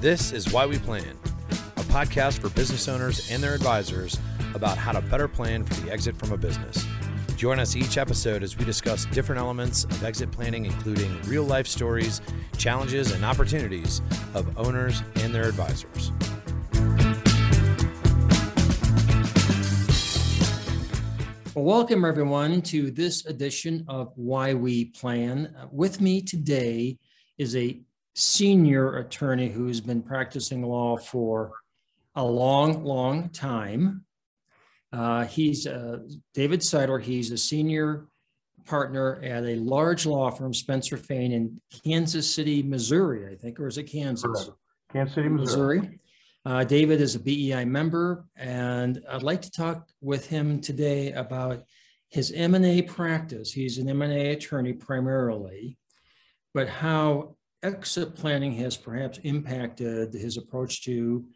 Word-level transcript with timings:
This 0.00 0.30
is 0.30 0.52
Why 0.52 0.64
We 0.64 0.78
Plan, 0.78 1.18
a 1.50 1.80
podcast 1.80 2.38
for 2.38 2.50
business 2.50 2.86
owners 2.86 3.32
and 3.32 3.42
their 3.42 3.52
advisors 3.52 4.16
about 4.54 4.78
how 4.78 4.92
to 4.92 5.00
better 5.00 5.26
plan 5.26 5.64
for 5.64 5.74
the 5.80 5.90
exit 5.90 6.16
from 6.16 6.30
a 6.30 6.36
business. 6.36 6.86
Join 7.36 7.58
us 7.58 7.74
each 7.74 7.98
episode 7.98 8.44
as 8.44 8.56
we 8.56 8.64
discuss 8.64 9.06
different 9.06 9.40
elements 9.40 9.82
of 9.82 10.04
exit 10.04 10.30
planning, 10.30 10.66
including 10.66 11.20
real 11.22 11.42
life 11.42 11.66
stories, 11.66 12.20
challenges, 12.56 13.10
and 13.10 13.24
opportunities 13.24 14.00
of 14.34 14.56
owners 14.56 15.02
and 15.16 15.34
their 15.34 15.48
advisors. 15.48 16.12
Welcome 21.56 22.04
everyone 22.04 22.62
to 22.62 22.92
this 22.92 23.26
edition 23.26 23.84
of 23.88 24.12
Why 24.14 24.54
We 24.54 24.84
Plan. 24.84 25.52
With 25.72 26.00
me 26.00 26.22
today 26.22 26.98
is 27.36 27.56
a 27.56 27.80
senior 28.18 28.96
attorney 28.96 29.48
who's 29.48 29.80
been 29.80 30.02
practicing 30.02 30.60
law 30.60 30.96
for 30.96 31.52
a 32.16 32.24
long, 32.24 32.82
long 32.82 33.28
time. 33.28 34.04
Uh, 34.92 35.24
he's 35.24 35.68
uh, 35.68 35.98
David 36.34 36.58
Seidler. 36.60 37.00
He's 37.00 37.30
a 37.30 37.38
senior 37.38 38.06
partner 38.64 39.20
at 39.22 39.44
a 39.44 39.54
large 39.54 40.04
law 40.04 40.30
firm, 40.30 40.52
Spencer 40.52 40.96
Fane, 40.96 41.30
in 41.30 41.60
Kansas 41.84 42.34
City, 42.34 42.60
Missouri, 42.60 43.32
I 43.32 43.36
think, 43.36 43.60
or 43.60 43.68
is 43.68 43.78
it 43.78 43.84
Kansas? 43.84 44.50
Kansas 44.92 45.14
City, 45.14 45.28
Missouri. 45.28 45.78
Missouri. 45.78 46.00
Uh, 46.44 46.64
David 46.64 47.00
is 47.00 47.14
a 47.14 47.20
BEI 47.20 47.66
member, 47.66 48.24
and 48.36 49.00
I'd 49.08 49.22
like 49.22 49.42
to 49.42 49.50
talk 49.50 49.86
with 50.00 50.26
him 50.26 50.60
today 50.60 51.12
about 51.12 51.62
his 52.08 52.32
M&A 52.32 52.82
practice. 52.82 53.52
He's 53.52 53.78
an 53.78 53.88
M&A 53.88 54.32
attorney 54.32 54.72
primarily, 54.72 55.78
but 56.52 56.68
how 56.68 57.36
exit 57.62 58.14
planning 58.14 58.52
has 58.54 58.76
perhaps 58.76 59.18
impacted 59.18 60.14
his 60.14 60.36
approach 60.36 60.84
to 60.84 61.26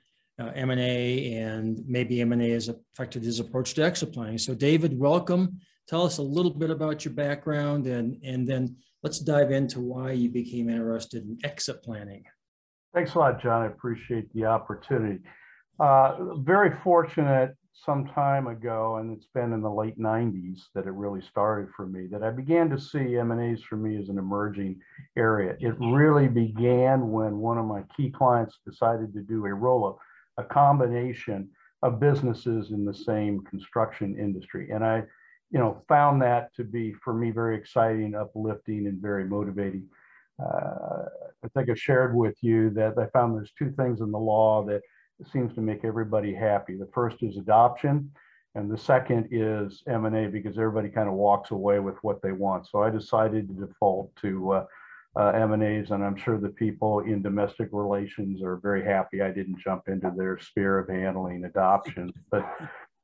uh, 0.41 0.51
M&A 0.55 1.35
and 1.35 1.83
maybe 1.87 2.21
M&A 2.21 2.51
has 2.51 2.69
affected 2.69 3.23
his 3.23 3.41
approach 3.41 3.75
to 3.75 3.85
exit 3.85 4.13
planning. 4.13 4.39
So 4.39 4.55
David, 4.55 4.99
welcome. 4.99 5.61
Tell 5.89 6.05
us 6.05 6.19
a 6.19 6.23
little 6.23 6.53
bit 6.53 6.71
about 6.71 7.05
your 7.05 7.15
background 7.15 7.87
and, 7.87 8.23
and 8.25 8.47
then 8.47 8.77
let's 9.03 9.19
dive 9.19 9.51
into 9.51 9.81
why 9.81 10.13
you 10.13 10.31
became 10.31 10.71
interested 10.71 11.25
in 11.25 11.39
exit 11.45 11.83
planning. 11.83 12.25
Thanks 12.95 13.15
a 13.15 13.19
lot, 13.19 13.43
John. 13.43 13.63
I 13.63 13.67
appreciate 13.67 14.33
the 14.33 14.45
opportunity. 14.45 15.21
Uh, 15.81 16.35
very 16.37 16.77
fortunate 16.85 17.57
some 17.73 18.07
time 18.07 18.47
ago, 18.47 18.97
and 18.97 19.17
it's 19.17 19.29
been 19.35 19.53
in 19.53 19.63
the 19.63 19.71
late 19.71 19.99
90s 19.99 20.65
that 20.75 20.87
it 20.87 20.93
really 20.93 21.23
started 21.23 21.69
for 21.75 21.87
me, 21.87 22.07
that 22.07 22.23
I 22.23 22.31
began 22.31 22.69
to 22.71 22.79
see 22.79 23.17
M&As 23.17 23.63
for 23.63 23.77
me 23.77 23.97
as 23.97 24.09
an 24.09 24.19
emerging 24.19 24.81
area. 25.17 25.57
It 25.61 25.75
really 25.79 26.29
began 26.29 27.11
when 27.11 27.39
one 27.39 27.59
of 27.59 27.65
my 27.65 27.83
key 27.97 28.11
clients 28.11 28.61
decided 28.67 29.13
to 29.15 29.23
do 29.23 29.47
a 29.47 29.55
roll-up, 29.55 29.99
a 30.39 30.45
combination 30.45 31.49
of 31.83 31.99
businesses 31.99 32.71
in 32.71 32.85
the 32.85 32.95
same 32.95 33.43
construction 33.45 34.17
industry. 34.19 34.71
And 34.71 34.85
I, 34.85 35.03
you 35.51 35.59
know, 35.59 35.83
found 35.89 36.23
that 36.23 36.55
to 36.57 36.65
be, 36.65 36.93
for 37.03 37.15
me, 37.15 37.31
very 37.31 37.57
exciting, 37.57 38.15
uplifting, 38.15 38.87
and 38.87 39.01
very 39.01 39.25
motivating 39.25 39.89
uh, 40.41 41.05
I 41.45 41.49
think 41.55 41.71
I 41.71 41.75
shared 41.75 42.15
with 42.15 42.37
you 42.41 42.71
that 42.71 42.99
I 42.99 43.07
found 43.07 43.37
there's 43.37 43.53
two 43.59 43.73
things 43.73 44.01
in 44.01 44.11
the 44.11 44.19
law 44.19 44.65
that 44.65 44.83
seems 45.31 45.55
to 45.55 45.61
make 45.61 45.85
everybody 45.85 46.35
happy. 46.35 46.77
The 46.77 46.89
first 46.93 47.23
is 47.23 47.37
adoption, 47.37 48.11
and 48.55 48.71
the 48.71 48.79
second 48.79 49.29
is 49.31 49.83
M&A 49.87 50.29
because 50.29 50.59
everybody 50.59 50.89
kind 50.89 51.09
of 51.09 51.15
walks 51.15 51.51
away 51.51 51.79
with 51.81 51.97
what 52.03 52.23
they 52.23 52.33
want. 52.33 52.67
So 52.69 52.83
I 52.83 52.91
decided 52.91 53.49
to 53.49 53.67
default 53.67 54.15
to 54.17 54.53
uh, 54.53 54.67
uh, 55.17 55.29
M&As, 55.29 55.91
and 55.91 56.05
I'm 56.05 56.17
sure 56.17 56.39
the 56.39 56.49
people 56.49 57.01
in 57.01 57.23
domestic 57.23 57.69
relations 57.73 58.43
are 58.43 58.57
very 58.57 58.85
happy 58.85 59.21
I 59.21 59.31
didn't 59.31 59.59
jump 59.63 59.89
into 59.89 60.13
their 60.17 60.39
sphere 60.39 60.79
of 60.79 60.89
handling 60.89 61.45
adoptions. 61.45 62.13
But 62.31 62.51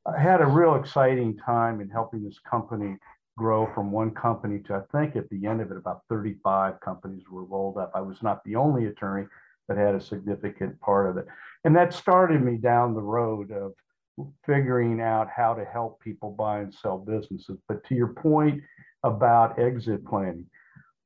I 0.06 0.18
had 0.18 0.40
a 0.40 0.46
real 0.46 0.76
exciting 0.76 1.36
time 1.36 1.80
in 1.80 1.90
helping 1.90 2.24
this 2.24 2.38
company 2.50 2.96
grow 3.36 3.70
from 3.74 3.92
one 3.92 4.10
company 4.10 4.58
to, 4.60 4.74
I 4.74 4.80
think 4.90 5.16
at 5.16 5.28
the 5.30 5.46
end 5.46 5.60
of 5.60 5.70
it, 5.70 5.76
about 5.76 6.02
35 6.08 6.80
companies 6.80 7.22
were 7.30 7.44
rolled 7.44 7.76
up. 7.76 7.92
I 7.94 8.00
was 8.00 8.22
not 8.22 8.42
the 8.44 8.56
only 8.56 8.86
attorney 8.86 9.26
that 9.68 9.76
had 9.76 9.94
a 9.94 10.00
significant 10.00 10.80
part 10.80 11.08
of 11.08 11.16
it. 11.16 11.26
And 11.64 11.76
that 11.76 11.92
started 11.92 12.42
me 12.42 12.56
down 12.56 12.94
the 12.94 13.00
road 13.00 13.52
of 13.52 13.74
figuring 14.44 15.00
out 15.00 15.28
how 15.28 15.54
to 15.54 15.64
help 15.64 16.00
people 16.00 16.30
buy 16.30 16.60
and 16.60 16.74
sell 16.74 16.98
businesses. 16.98 17.58
But 17.68 17.84
to 17.84 17.94
your 17.94 18.08
point 18.08 18.62
about 19.04 19.58
exit 19.58 20.04
planning, 20.06 20.46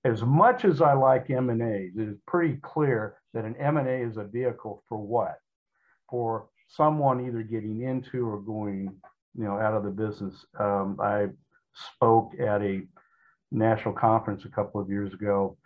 as 0.04 0.22
much 0.22 0.64
as 0.64 0.80
I 0.80 0.94
like 0.94 1.30
M&As, 1.30 1.96
it 1.96 2.08
is 2.08 2.16
pretty 2.26 2.56
clear 2.62 3.16
that 3.34 3.44
an 3.44 3.56
M&A 3.56 4.02
is 4.02 4.16
a 4.16 4.24
vehicle 4.24 4.82
for 4.88 4.98
what? 4.98 5.36
For 6.10 6.46
someone 6.68 7.24
either 7.26 7.42
getting 7.42 7.82
into 7.82 8.26
or 8.26 8.40
going, 8.40 8.94
you 9.36 9.44
know, 9.44 9.58
out 9.58 9.74
of 9.74 9.84
the 9.84 9.90
business. 9.90 10.44
Um, 10.58 10.98
I 11.00 11.28
spoke 11.74 12.32
at 12.40 12.62
a 12.62 12.82
national 13.50 13.94
conference 13.94 14.44
a 14.44 14.48
couple 14.48 14.80
of 14.80 14.88
years 14.88 15.12
ago, 15.12 15.56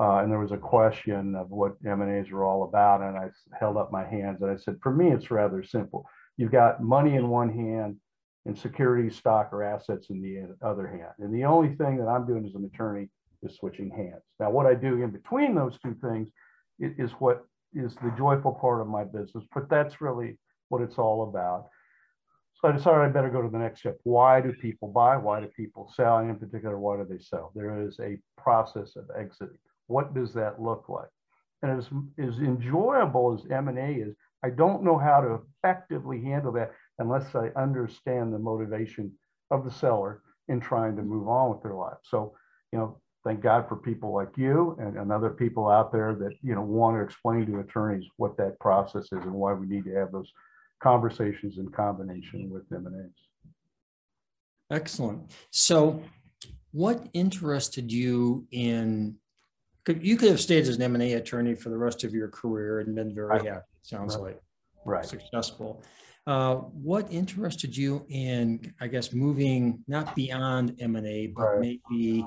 uh, 0.00 0.18
and 0.18 0.30
there 0.30 0.38
was 0.38 0.52
a 0.52 0.56
question 0.56 1.34
of 1.34 1.50
what 1.50 1.76
M&As 1.84 2.30
are 2.30 2.44
all 2.44 2.64
about, 2.64 3.00
and 3.00 3.16
I 3.16 3.30
held 3.58 3.76
up 3.76 3.90
my 3.90 4.04
hands 4.04 4.42
and 4.42 4.50
I 4.50 4.56
said, 4.56 4.78
for 4.82 4.92
me, 4.92 5.10
it's 5.10 5.30
rather 5.30 5.62
simple. 5.64 6.04
You've 6.36 6.52
got 6.52 6.82
money 6.82 7.16
in 7.16 7.28
one 7.28 7.52
hand 7.52 7.96
and 8.46 8.56
security, 8.56 9.10
stock, 9.10 9.50
or 9.52 9.64
assets 9.64 10.06
in 10.10 10.22
the 10.22 10.54
other 10.66 10.86
hand. 10.86 11.12
And 11.18 11.34
the 11.34 11.44
only 11.44 11.74
thing 11.74 11.96
that 11.96 12.06
I'm 12.06 12.26
doing 12.26 12.46
as 12.46 12.54
an 12.54 12.70
attorney 12.72 13.08
is 13.42 13.56
switching 13.56 13.90
hands. 13.90 14.22
Now, 14.38 14.50
what 14.50 14.66
I 14.66 14.74
do 14.74 15.02
in 15.02 15.10
between 15.10 15.54
those 15.54 15.76
two 15.80 15.96
things 16.00 16.28
is 16.78 17.10
what 17.18 17.44
is 17.74 17.94
the 17.96 18.14
joyful 18.16 18.52
part 18.52 18.80
of 18.80 18.86
my 18.86 19.02
business, 19.02 19.44
but 19.52 19.68
that's 19.68 20.00
really 20.00 20.38
what 20.68 20.80
it's 20.80 20.96
all 20.96 21.28
about. 21.28 21.66
So 22.60 22.68
I 22.68 22.72
decided 22.72 23.00
I 23.00 23.08
better 23.08 23.30
go 23.30 23.42
to 23.42 23.48
the 23.48 23.58
next 23.58 23.80
step. 23.80 23.98
Why 24.04 24.40
do 24.40 24.52
people 24.52 24.88
buy? 24.88 25.16
Why 25.16 25.40
do 25.40 25.48
people 25.48 25.92
sell? 25.94 26.18
And 26.18 26.30
in 26.30 26.36
particular, 26.36 26.78
why 26.78 26.96
do 26.96 27.06
they 27.08 27.18
sell? 27.18 27.52
There 27.54 27.80
is 27.82 27.98
a 28.00 28.18
process 28.40 28.96
of 28.96 29.10
exiting. 29.16 29.58
What 29.88 30.14
does 30.14 30.32
that 30.34 30.62
look 30.62 30.88
like? 30.88 31.08
And 31.62 31.76
as, 31.76 31.86
as 32.18 32.38
enjoyable 32.38 33.34
as 33.36 33.50
M&A 33.50 33.94
is, 33.94 34.14
I 34.44 34.50
don't 34.50 34.84
know 34.84 34.96
how 34.96 35.20
to 35.20 35.40
effectively 35.58 36.22
handle 36.22 36.52
that 36.52 36.72
unless 37.00 37.34
I 37.34 37.48
understand 37.56 38.32
the 38.32 38.38
motivation 38.38 39.12
of 39.50 39.64
the 39.64 39.70
seller 39.70 40.22
in 40.46 40.60
trying 40.60 40.94
to 40.96 41.02
move 41.02 41.28
on 41.28 41.50
with 41.50 41.62
their 41.62 41.74
life. 41.74 41.98
So, 42.04 42.34
you 42.72 42.78
know, 42.78 43.00
thank 43.24 43.40
God 43.40 43.68
for 43.68 43.76
people 43.76 44.14
like 44.14 44.36
you 44.36 44.76
and, 44.80 44.96
and 44.96 45.10
other 45.10 45.30
people 45.30 45.68
out 45.68 45.92
there 45.92 46.14
that, 46.14 46.32
you 46.42 46.54
know, 46.54 46.62
want 46.62 46.96
to 46.96 47.02
explain 47.02 47.46
to 47.46 47.58
attorneys 47.58 48.04
what 48.16 48.36
that 48.36 48.58
process 48.60 49.04
is 49.04 49.24
and 49.24 49.32
why 49.32 49.52
we 49.52 49.66
need 49.66 49.84
to 49.84 49.94
have 49.94 50.12
those 50.12 50.32
conversations 50.80 51.58
in 51.58 51.68
combination 51.68 52.50
with 52.50 52.62
M&As. 52.72 53.10
Excellent. 54.70 55.30
So 55.50 56.02
what 56.70 57.06
interested 57.12 57.90
you 57.90 58.46
in, 58.50 59.16
you 59.92 60.16
could 60.16 60.30
have 60.30 60.40
stayed 60.40 60.62
as 60.62 60.76
an 60.76 60.82
M&A 60.82 61.14
attorney 61.14 61.54
for 61.54 61.68
the 61.68 61.78
rest 61.78 62.04
of 62.04 62.12
your 62.12 62.28
career 62.28 62.80
and 62.80 62.94
been 62.94 63.14
very 63.14 63.46
happy, 63.46 63.64
sounds 63.82 64.16
right. 64.16 64.24
like. 64.24 64.40
Right. 64.84 65.04
Successful. 65.04 65.82
Uh, 66.26 66.56
what 66.56 67.10
interested 67.10 67.76
you 67.76 68.04
in, 68.08 68.74
I 68.80 68.86
guess, 68.88 69.12
moving 69.12 69.82
not 69.88 70.14
beyond 70.14 70.76
M&A, 70.80 71.28
but 71.28 71.42
right. 71.42 71.60
maybe 71.90 72.26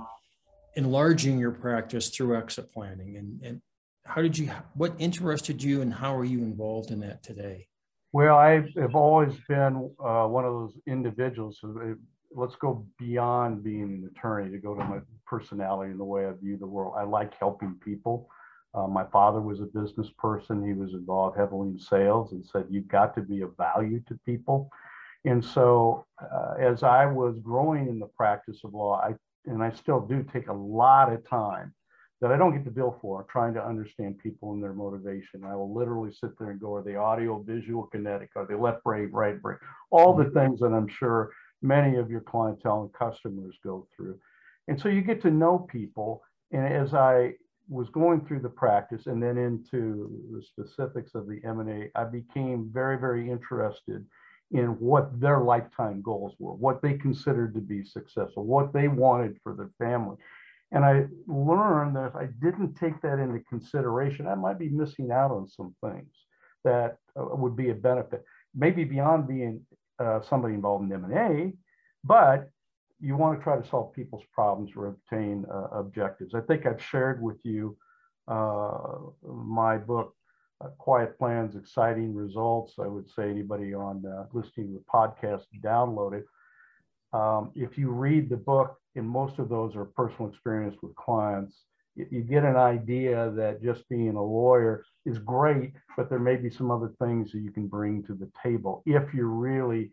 enlarging 0.75 1.37
your 1.37 1.51
practice 1.51 2.09
through 2.09 2.37
exit 2.37 2.71
planning? 2.71 3.17
And, 3.17 3.41
and 3.43 3.61
how 4.05 4.21
did 4.21 4.37
you, 4.37 4.51
what 4.73 4.93
interested 4.97 5.61
you 5.61 5.81
and 5.81 5.93
how 5.93 6.15
are 6.15 6.25
you 6.25 6.39
involved 6.39 6.91
in 6.91 6.99
that 7.01 7.21
today? 7.23 7.67
Well, 8.13 8.35
I 8.35 8.63
have 8.75 8.95
always 8.95 9.33
been 9.47 9.91
uh, 10.03 10.25
one 10.25 10.45
of 10.45 10.53
those 10.53 10.73
individuals. 10.87 11.59
Who, 11.61 11.79
uh, 11.79 11.93
let's 12.33 12.55
go 12.55 12.85
beyond 12.97 13.63
being 13.63 13.83
an 13.83 14.11
attorney 14.13 14.51
to 14.51 14.57
go 14.57 14.73
to 14.73 14.83
my 14.83 14.99
personality 15.31 15.91
and 15.91 15.99
the 15.99 16.03
way 16.03 16.27
I 16.27 16.33
view 16.33 16.57
the 16.57 16.67
world. 16.67 16.93
I 16.97 17.03
like 17.03 17.33
helping 17.39 17.75
people. 17.83 18.29
Uh, 18.73 18.87
my 18.87 19.05
father 19.05 19.41
was 19.41 19.61
a 19.61 19.79
business 19.79 20.09
person. 20.17 20.65
He 20.65 20.73
was 20.73 20.93
involved 20.93 21.37
heavily 21.37 21.69
in 21.69 21.79
sales 21.79 22.33
and 22.33 22.45
said, 22.45 22.65
You've 22.69 22.87
got 22.87 23.15
to 23.15 23.21
be 23.21 23.41
of 23.41 23.55
value 23.57 24.01
to 24.07 24.19
people. 24.25 24.69
And 25.25 25.43
so, 25.43 26.05
uh, 26.21 26.55
as 26.59 26.83
I 26.83 27.05
was 27.05 27.35
growing 27.41 27.87
in 27.87 27.99
the 27.99 28.07
practice 28.07 28.59
of 28.63 28.73
law, 28.73 29.01
I 29.01 29.15
and 29.45 29.63
I 29.63 29.71
still 29.71 30.01
do 30.01 30.23
take 30.31 30.47
a 30.49 30.53
lot 30.53 31.11
of 31.11 31.27
time 31.27 31.73
that 32.21 32.31
I 32.31 32.37
don't 32.37 32.53
get 32.53 32.63
the 32.63 32.71
bill 32.71 32.95
for, 33.01 33.25
trying 33.31 33.55
to 33.55 33.65
understand 33.65 34.19
people 34.19 34.53
and 34.53 34.63
their 34.63 34.73
motivation. 34.73 35.43
I 35.43 35.55
will 35.55 35.73
literally 35.73 36.11
sit 36.13 36.37
there 36.37 36.51
and 36.51 36.59
go, 36.59 36.75
are 36.75 36.83
they 36.83 36.95
audio, 36.95 37.41
visual, 37.41 37.87
kinetic? 37.87 38.29
Are 38.35 38.45
they 38.45 38.53
left 38.53 38.83
brain, 38.83 39.09
right 39.11 39.41
brain? 39.41 39.57
All 39.89 40.15
the 40.15 40.29
things 40.29 40.59
that 40.59 40.67
I'm 40.67 40.87
sure 40.87 41.31
many 41.63 41.97
of 41.97 42.11
your 42.11 42.21
clientele 42.21 42.83
and 42.83 42.93
customers 42.93 43.55
go 43.63 43.87
through. 43.95 44.19
And 44.71 44.79
so 44.79 44.87
you 44.87 45.01
get 45.01 45.21
to 45.23 45.29
know 45.29 45.59
people. 45.59 46.23
And 46.53 46.65
as 46.65 46.93
I 46.93 47.33
was 47.67 47.89
going 47.89 48.25
through 48.25 48.39
the 48.39 48.47
practice 48.47 49.05
and 49.05 49.21
then 49.21 49.37
into 49.37 50.09
the 50.31 50.41
specifics 50.41 51.13
of 51.13 51.27
the 51.27 51.41
M&A, 51.43 51.89
I 51.93 52.05
became 52.05 52.69
very, 52.73 52.97
very 52.97 53.29
interested 53.29 54.05
in 54.51 54.67
what 54.79 55.19
their 55.19 55.41
lifetime 55.41 56.01
goals 56.01 56.35
were, 56.39 56.53
what 56.53 56.81
they 56.81 56.93
considered 56.93 57.53
to 57.55 57.59
be 57.59 57.83
successful, 57.83 58.45
what 58.45 58.71
they 58.71 58.87
wanted 58.87 59.37
for 59.43 59.53
their 59.53 59.71
family. 59.77 60.15
And 60.71 60.85
I 60.85 61.07
learned 61.27 61.97
that 61.97 62.05
if 62.05 62.15
I 62.15 62.29
didn't 62.41 62.75
take 62.75 63.01
that 63.01 63.19
into 63.19 63.41
consideration, 63.49 64.25
I 64.25 64.35
might 64.35 64.57
be 64.57 64.69
missing 64.69 65.11
out 65.11 65.31
on 65.31 65.49
some 65.49 65.75
things 65.83 66.13
that 66.63 66.95
uh, 67.19 67.25
would 67.35 67.57
be 67.57 67.71
a 67.71 67.75
benefit. 67.75 68.23
Maybe 68.55 68.85
beyond 68.85 69.27
being 69.27 69.65
uh, 69.99 70.21
somebody 70.21 70.53
involved 70.53 70.89
in 70.89 70.93
M&A, 70.93 71.51
but 72.05 72.49
you 73.01 73.17
want 73.17 73.37
to 73.37 73.43
try 73.43 73.59
to 73.59 73.67
solve 73.67 73.93
people's 73.93 74.23
problems 74.31 74.71
or 74.75 74.87
obtain 74.87 75.45
uh, 75.51 75.67
objectives. 75.71 76.35
I 76.35 76.41
think 76.41 76.65
I've 76.65 76.81
shared 76.81 77.21
with 77.21 77.37
you 77.43 77.75
uh, 78.27 78.77
my 79.23 79.77
book, 79.77 80.13
uh, 80.63 80.67
Quiet 80.77 81.17
Plans, 81.17 81.55
Exciting 81.55 82.13
Results. 82.13 82.73
I 82.79 82.87
would 82.87 83.09
say 83.09 83.29
anybody 83.29 83.73
on 83.73 84.05
uh, 84.05 84.25
listening 84.33 84.67
to 84.67 84.73
the 84.73 84.85
podcast, 84.93 85.43
download 85.63 86.13
it. 86.13 86.25
Um, 87.13 87.51
if 87.55 87.77
you 87.77 87.89
read 87.89 88.29
the 88.29 88.37
book, 88.37 88.77
and 88.95 89.07
most 89.07 89.39
of 89.39 89.49
those 89.49 89.75
are 89.75 89.85
personal 89.85 90.29
experience 90.29 90.75
with 90.81 90.95
clients, 90.95 91.63
you, 91.95 92.05
you 92.11 92.21
get 92.21 92.43
an 92.43 92.55
idea 92.55 93.31
that 93.35 93.63
just 93.63 93.89
being 93.89 94.15
a 94.15 94.23
lawyer 94.23 94.85
is 95.05 95.17
great, 95.17 95.73
but 95.97 96.09
there 96.09 96.19
may 96.19 96.35
be 96.35 96.49
some 96.51 96.69
other 96.69 96.93
things 97.01 97.31
that 97.31 97.39
you 97.39 97.51
can 97.51 97.67
bring 97.67 98.03
to 98.03 98.13
the 98.13 98.29
table 98.43 98.83
if 98.85 99.13
you're 99.13 99.25
really 99.27 99.89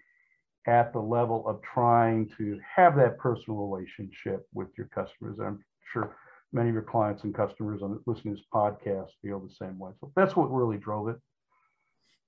at 0.69 0.93
the 0.93 1.00
level 1.00 1.49
of 1.49 1.62
trying 1.62 2.31
to 2.37 2.61
have 2.76 2.94
that 2.97 3.19
personal 3.19 3.67
relationship 3.67 4.47
with 4.53 4.69
your 4.76 4.87
customers. 4.88 5.38
I'm 5.43 5.65
sure 5.93 6.15
many 6.53 6.69
of 6.69 6.75
your 6.75 6.82
clients 6.82 7.25
and 7.25 7.35
customers 7.35 7.81
on 7.82 7.99
listening 8.06 8.35
to 8.35 8.41
this 8.41 8.47
podcast 8.53 9.09
feel 9.23 9.41
the 9.41 9.55
same 9.55 9.79
way. 9.79 9.93
So 9.99 10.12
that's 10.15 10.37
what 10.37 10.53
really 10.53 10.76
drove 10.76 11.09
it. 11.09 11.17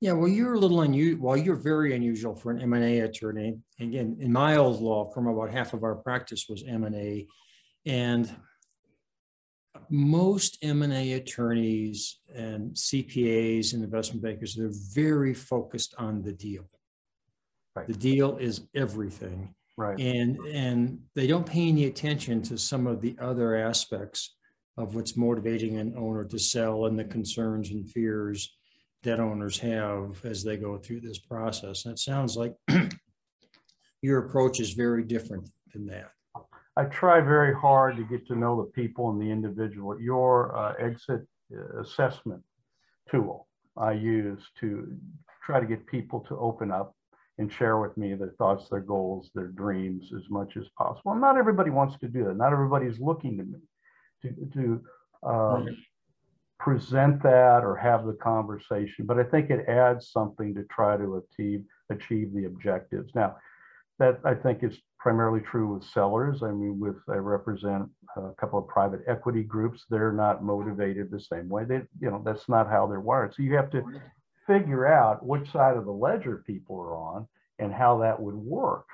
Yeah, 0.01 0.13
well, 0.13 0.29
you're 0.29 0.55
a 0.55 0.59
little 0.59 0.81
unusual. 0.81 1.27
Well, 1.27 1.37
you're 1.37 1.55
very 1.55 1.95
unusual 1.95 2.35
for 2.35 2.51
an 2.51 2.63
M&A 2.63 3.01
attorney. 3.01 3.59
Again, 3.79 4.17
in 4.19 4.33
my 4.33 4.57
old 4.57 4.81
law 4.81 5.11
firm, 5.13 5.27
about 5.27 5.51
half 5.51 5.75
of 5.75 5.85
our 5.85 5.97
practice 5.97 6.47
was 6.49 6.65
M&A, 6.67 7.27
and 7.85 8.35
most 9.91 10.57
M&A 10.63 11.13
attorneys 11.13 12.19
and 12.35 12.73
CPAs 12.73 13.75
and 13.75 13.85
investment 13.85 14.23
bankers, 14.23 14.55
they're 14.55 14.73
very 14.95 15.35
focused 15.35 15.95
on 15.99 16.23
the 16.23 16.33
deal. 16.33 16.71
Right. 17.75 17.87
The 17.87 17.95
deal 17.95 18.37
is 18.37 18.63
everything. 18.75 19.55
Right. 19.77 19.99
And 19.99 20.39
and 20.47 21.01
they 21.15 21.27
don't 21.27 21.47
pay 21.47 21.69
any 21.69 21.87
attention 21.87 22.43
to 22.43 22.59
some 22.59 22.87
of 22.87 23.01
the 23.01 23.17
other 23.21 23.55
aspects 23.57 24.37
of 24.77 24.95
what's 24.95 25.17
motivating 25.17 25.79
an 25.79 25.95
owner 25.97 26.25
to 26.25 26.39
sell 26.39 26.87
and 26.87 26.99
the 26.99 27.05
concerns 27.05 27.71
and 27.71 27.89
fears 27.91 28.57
that 29.03 29.21
owners 29.21 29.59
have 29.59 30.23
as 30.25 30.45
they 30.45 30.57
go 30.57 30.77
through 30.77 31.01
this 31.01 31.19
process. 31.19 31.85
And 31.85 31.93
it 31.93 31.99
sounds 31.99 32.37
like 32.37 32.55
your 34.03 34.27
approach 34.27 34.61
is 34.61 34.73
very 34.73 35.03
different 35.03 35.49
than 35.73 35.87
that. 35.87 36.11
I 36.77 36.85
try 36.85 37.21
very 37.21 37.55
hard 37.55 37.97
to 37.97 38.05
get 38.05 38.27
to 38.29 38.37
know 38.37 38.57
the 38.57 38.71
people 38.71 39.11
and 39.11 39.21
the 39.21 39.31
individual. 39.31 40.01
Your 40.01 40.57
uh, 40.57 40.75
exit 40.79 41.27
uh, 41.55 41.81
assessment 41.81 42.43
tool 43.11 43.49
I 43.77 43.93
use 43.93 44.41
to 44.61 44.97
try 45.45 45.61
to 45.61 45.67
get 45.67 45.87
people 45.87 46.21
to 46.29 46.37
open 46.37 46.71
up 46.71 46.95
and 47.41 47.51
share 47.51 47.79
with 47.79 47.97
me 47.97 48.15
their 48.15 48.35
thoughts, 48.37 48.69
their 48.69 48.81
goals, 48.81 49.31
their 49.35 49.49
dreams 49.49 50.13
as 50.15 50.29
much 50.29 50.59
as 50.59 50.65
possible. 50.77 51.13
And 51.13 51.21
not 51.23 51.39
everybody 51.39 51.71
wants 51.71 51.99
to 52.01 52.09
do 52.09 52.25
that. 52.25 52.37
Not 52.37 52.53
everybody's 52.53 53.01
looking 53.01 53.39
to 53.39 53.45
me 53.45 53.59
to, 54.23 54.51
to 54.53 54.81
um, 55.27 55.65
right. 55.65 55.75
present 56.59 57.23
that 57.23 57.65
or 57.65 57.77
have 57.77 58.05
the 58.05 58.13
conversation, 58.13 59.07
but 59.07 59.19
I 59.19 59.25
think 59.25 59.49
it 59.49 59.67
adds 59.69 60.11
something 60.11 60.55
to 60.55 60.65
try 60.65 60.99
to 60.99 61.23
achieve 61.33 61.65
achieve 61.91 62.33
the 62.35 62.45
objectives. 62.45 63.11
Now, 63.15 63.37
that 63.99 64.21
I 64.25 64.35
think 64.35 64.63
is 64.63 64.77
primarily 64.99 65.41
true 65.41 65.75
with 65.75 65.85
sellers. 65.85 66.43
I 66.43 66.51
mean, 66.51 66.79
with 66.79 66.97
I 67.09 67.17
represent 67.17 67.89
a 68.17 68.33
couple 68.39 68.59
of 68.59 68.69
private 68.69 69.01
equity 69.09 69.43
groups. 69.43 69.85
They're 69.89 70.13
not 70.13 70.45
motivated 70.45 71.11
the 71.11 71.21
same 71.21 71.49
way. 71.49 71.65
They, 71.65 71.81
you 72.01 72.11
know, 72.11 72.23
that's 72.25 72.49
not 72.49 72.69
how 72.69 72.87
they're 72.87 73.01
wired. 73.01 73.35
So 73.35 73.43
you 73.43 73.57
have 73.57 73.71
to 73.71 73.83
figure 74.51 74.87
out 74.87 75.25
which 75.25 75.51
side 75.53 75.77
of 75.77 75.85
the 75.85 75.93
ledger 75.93 76.43
people 76.45 76.77
are 76.81 76.97
on 76.97 77.29
and 77.61 77.73
how 77.73 77.99
that 77.99 78.21
would 78.21 78.35
work 78.35 78.87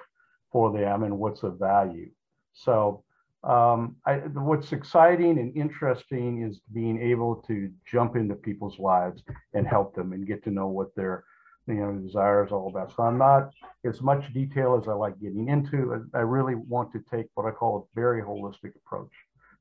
for 0.52 0.70
them 0.70 1.02
and 1.02 1.18
what's 1.18 1.42
of 1.42 1.58
value. 1.58 2.10
So 2.52 3.04
um, 3.42 3.96
I, 4.04 4.14
what's 4.48 4.72
exciting 4.72 5.38
and 5.38 5.56
interesting 5.56 6.42
is 6.42 6.60
being 6.74 7.00
able 7.00 7.36
to 7.46 7.70
jump 7.90 8.16
into 8.16 8.34
people's 8.34 8.78
lives 8.78 9.22
and 9.54 9.66
help 9.66 9.94
them 9.94 10.12
and 10.12 10.26
get 10.26 10.44
to 10.44 10.50
know 10.50 10.66
what 10.66 10.94
their 10.94 11.24
you 11.66 11.74
know 11.74 11.92
desire 11.92 12.44
is 12.44 12.52
all 12.52 12.68
about. 12.68 12.92
So 12.94 13.04
I'm 13.04 13.18
not 13.18 13.50
as 13.84 14.02
much 14.02 14.32
detail 14.34 14.78
as 14.80 14.88
I 14.88 14.92
like 14.92 15.18
getting 15.20 15.48
into. 15.48 16.06
I 16.12 16.20
really 16.20 16.54
want 16.54 16.92
to 16.92 17.02
take 17.10 17.26
what 17.34 17.46
I 17.46 17.50
call 17.50 17.78
a 17.78 18.00
very 18.00 18.20
holistic 18.20 18.74
approach 18.76 19.12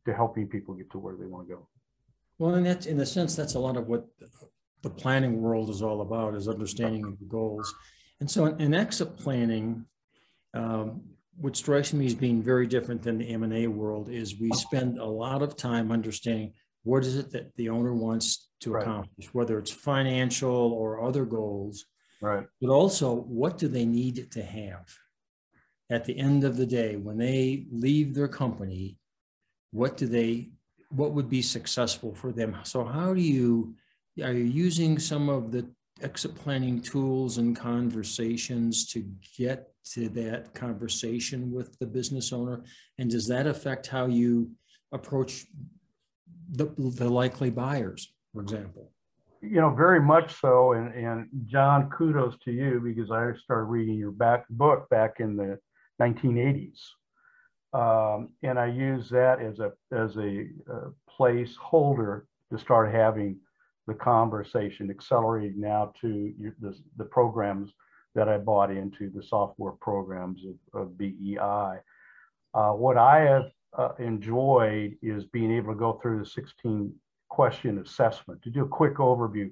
to 0.06 0.14
helping 0.14 0.48
people 0.48 0.74
get 0.74 0.92
to 0.92 1.00
where 1.00 1.16
they 1.16 1.26
want 1.26 1.48
to 1.48 1.56
go. 1.56 1.68
Well, 2.38 2.56
and 2.56 2.66
that's 2.66 2.86
in 2.86 3.00
a 3.00 3.06
sense 3.06 3.36
that's 3.36 3.56
a 3.56 3.60
lot 3.60 3.78
of 3.78 3.88
what 3.88 4.08
the 4.86 4.92
planning 4.92 5.42
world 5.42 5.72
is 5.72 5.82
all 5.82 6.02
about 6.02 6.36
is 6.36 6.48
understanding 6.48 7.18
the 7.20 7.26
goals. 7.26 7.74
And 8.20 8.30
so 8.30 8.46
in, 8.46 8.62
in 8.62 8.74
exit 8.76 9.18
planning, 9.18 9.84
um, 10.54 11.02
what 11.38 11.58
strikes 11.58 11.92
me 11.92 12.06
as 12.06 12.14
being 12.14 12.44
very 12.44 12.68
different 12.68 13.02
than 13.02 13.18
the 13.18 13.28
M&A 13.30 13.66
world 13.66 14.10
is 14.10 14.40
we 14.40 14.52
spend 14.52 15.00
a 15.00 15.06
lot 15.06 15.42
of 15.42 15.58
time 15.58 15.92
understanding 15.92 16.54
what 16.84 17.04
is 17.04 17.18
it 17.18 17.32
that 17.32 17.56
the 17.56 17.68
owner 17.68 17.96
wants 17.96 18.50
to 18.60 18.74
right. 18.74 18.84
accomplish, 18.84 19.34
whether 19.34 19.58
it's 19.58 19.72
financial 19.72 20.72
or 20.74 21.04
other 21.04 21.26
goals. 21.26 21.86
Right. 22.22 22.46
But 22.62 22.70
also, 22.70 23.12
what 23.16 23.58
do 23.58 23.68
they 23.68 23.86
need 23.86 24.32
to 24.34 24.44
have 24.44 24.86
at 25.90 26.06
the 26.06 26.16
end 26.16 26.44
of 26.44 26.58
the 26.58 26.68
day 26.68 26.96
when 26.96 27.18
they 27.18 27.66
leave 27.72 28.14
their 28.14 28.28
company? 28.28 29.00
What 29.72 29.98
do 29.98 30.06
they? 30.06 30.52
What 30.90 31.14
would 31.14 31.28
be 31.28 31.42
successful 31.42 32.14
for 32.14 32.32
them? 32.32 32.56
So, 32.64 32.86
how 32.86 33.16
do 33.16 33.22
you 33.22 33.76
are 34.24 34.34
you 34.34 34.44
using 34.44 34.98
some 35.00 35.30
of 35.30 35.52
the 35.52 35.68
exit 36.02 36.36
planning 36.36 36.82
tools 36.82 37.38
and 37.38 37.56
conversations 37.56 38.86
to 38.88 39.06
get 39.38 39.70
to 39.92 40.10
that 40.10 40.54
conversation 40.54 41.52
with 41.52 41.78
the 41.80 41.86
business 41.86 42.32
owner? 42.32 42.64
And 42.98 43.10
does 43.10 43.28
that 43.28 43.48
affect 43.48 43.88
how 43.88 44.06
you 44.06 44.52
approach 44.92 45.46
the, 46.52 46.66
the 46.78 47.10
likely 47.10 47.50
buyers, 47.50 48.14
for 48.34 48.42
example? 48.42 48.92
You 49.42 49.62
know, 49.62 49.70
very 49.70 50.02
much 50.02 50.40
so. 50.40 50.74
And, 50.74 50.94
and 50.94 51.28
John, 51.46 51.90
kudos 51.90 52.36
to 52.46 52.52
you 52.52 52.82
because 52.84 53.12
I 53.12 53.34
started 53.44 53.66
reading 53.66 53.96
your 53.96 54.12
back 54.12 54.48
book 54.50 54.90
back 54.90 55.20
in 55.20 55.36
the 55.36 55.60
1980s. 56.02 56.80
Um, 57.74 58.30
and 58.42 58.58
I 58.58 58.68
use 58.68 59.10
that 59.10 59.42
as 59.42 59.60
a 59.60 59.74
as 59.92 60.16
a, 60.16 60.48
a 60.72 60.92
placeholder 61.20 62.22
to 62.52 62.58
start 62.58 62.94
having 62.94 63.38
the 63.88 63.94
conversation, 63.94 64.90
accelerating 64.90 65.60
now 65.60 65.94
to 66.02 66.34
the, 66.60 66.76
the 66.98 67.06
programs 67.06 67.72
that 68.16 68.30
I 68.30 68.38
bought 68.38 68.72
into, 68.72 69.10
the 69.10 69.24
software 69.24 69.74
programs 69.74 70.42
of, 70.74 70.82
of 70.82 70.98
BEI. 70.98 71.80
Uh, 72.54 72.72
what 72.72 72.98
I 72.98 73.20
have 73.22 73.52
uh, 73.78 73.90
enjoyed 74.00 74.98
is 75.02 75.26
being 75.26 75.52
able 75.52 75.74
to 75.74 75.80
go 75.80 76.00
through 76.02 76.20
the 76.20 76.26
16 76.26 76.94
question 77.30 77.80
assessment 77.80 78.42
to 78.44 78.50
do 78.50 78.64
a 78.64 78.68
quick 78.68 78.96
overview 78.96 79.52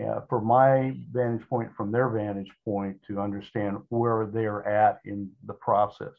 uh, 0.00 0.20
for 0.28 0.40
my 0.40 0.96
vantage 1.12 1.46
point 1.48 1.74
from 1.76 1.90
their 1.90 2.08
vantage 2.08 2.50
point 2.64 2.96
to 3.06 3.20
understand 3.20 3.78
where 3.88 4.26
they're 4.26 4.66
at 4.66 5.00
in 5.04 5.30
the 5.46 5.54
process. 5.54 6.12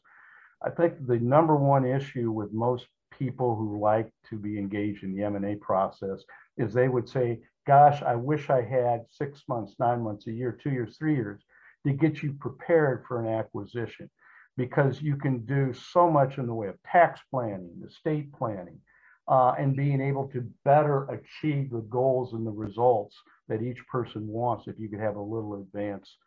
I 0.62 0.70
think 0.70 1.08
the 1.08 1.18
number 1.18 1.56
one 1.56 1.86
issue 1.86 2.32
with 2.32 2.52
most 2.54 2.88
people 3.12 3.56
who 3.56 3.80
like 3.80 4.12
to 4.30 4.38
be 4.38 4.58
engaged 4.58 5.04
in 5.04 5.16
the 5.16 5.24
M&A 5.24 5.56
process 5.56 6.24
is 6.58 6.74
they 6.74 6.88
would 6.88 7.08
say, 7.08 7.40
gosh, 7.66 8.02
I 8.02 8.16
wish 8.16 8.50
I 8.50 8.62
had 8.62 9.06
six 9.10 9.44
months, 9.48 9.76
nine 9.80 10.02
months, 10.02 10.28
a 10.28 10.32
year, 10.32 10.52
two 10.52 10.72
years, 10.72 10.98
three 10.98 11.16
years 11.16 11.42
to 11.86 11.94
get 11.94 12.24
you 12.24 12.34
prepared 12.34 13.06
for 13.08 13.22
an 13.22 13.28
acquisition 13.28 14.10
because 14.58 15.02
you 15.02 15.18
can 15.18 15.46
do 15.46 15.74
so 15.74 16.10
much 16.10 16.38
in 16.38 16.48
the 16.48 16.54
way 16.54 16.68
of 16.68 16.82
tax 16.84 17.20
planning, 17.30 17.82
estate 17.86 18.32
planning, 18.34 18.80
uh, 19.28 19.54
and 19.58 19.76
being 19.76 20.02
able 20.02 20.28
to 20.30 20.50
better 20.64 21.06
achieve 21.06 21.72
the 21.72 21.86
goals 21.90 22.34
and 22.34 22.46
the 22.46 22.52
results 22.52 23.16
that 23.48 23.62
each 23.62 23.80
person 23.92 24.28
wants 24.28 24.68
if 24.68 24.80
you 24.80 24.88
could 24.88 25.00
have 25.00 25.16
a 25.16 25.22
little 25.22 25.56
advanced 25.56 26.18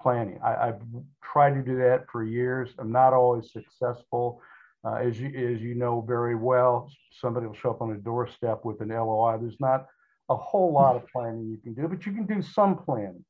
planning. 0.00 0.38
I, 0.42 0.66
have 0.66 0.80
tried 1.22 1.54
to 1.54 1.62
do 1.62 1.76
that 1.78 2.06
for 2.10 2.24
years. 2.24 2.70
I'm 2.78 2.92
not 2.92 3.12
always 3.12 3.52
successful. 3.52 4.40
Uh, 4.84 4.96
as, 4.96 5.18
you, 5.18 5.28
as 5.28 5.60
you 5.60 5.74
know 5.74 6.04
very 6.06 6.36
well, 6.36 6.90
somebody 7.20 7.46
will 7.46 7.54
show 7.54 7.70
up 7.70 7.80
on 7.80 7.92
a 7.92 7.96
doorstep 7.96 8.64
with 8.64 8.80
an 8.80 8.88
LOI. 8.88 9.38
There's 9.40 9.60
not 9.60 9.86
a 10.28 10.36
whole 10.36 10.72
lot 10.72 10.96
of 10.96 11.06
planning 11.08 11.46
you 11.46 11.58
can 11.58 11.74
do, 11.74 11.88
but 11.88 12.06
you 12.06 12.12
can 12.12 12.26
do 12.26 12.40
some 12.40 12.76
planning. 12.76 13.24